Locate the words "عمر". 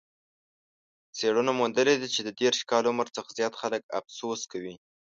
2.91-3.07